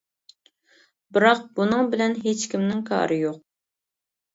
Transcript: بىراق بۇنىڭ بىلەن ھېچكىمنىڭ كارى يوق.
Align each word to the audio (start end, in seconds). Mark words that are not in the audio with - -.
بىراق 1.19 1.45
بۇنىڭ 1.61 1.95
بىلەن 1.95 2.19
ھېچكىمنىڭ 2.27 2.85
كارى 2.93 3.23
يوق. 3.25 3.43